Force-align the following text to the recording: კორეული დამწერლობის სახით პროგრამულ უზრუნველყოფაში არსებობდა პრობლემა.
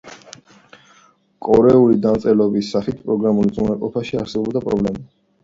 კორეული 1.47 1.99
დამწერლობის 2.07 2.73
სახით 2.77 2.99
პროგრამულ 3.05 3.53
უზრუნველყოფაში 3.53 4.21
არსებობდა 4.25 4.67
პრობლემა. 4.67 5.07